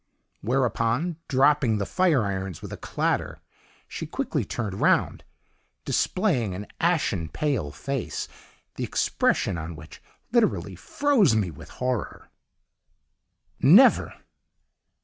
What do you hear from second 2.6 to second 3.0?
with a